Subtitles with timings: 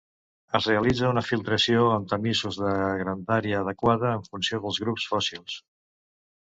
[0.59, 2.73] Es realitza una filtració amb tamisos de
[3.05, 5.65] grandària adequada en funció dels grups fòssils.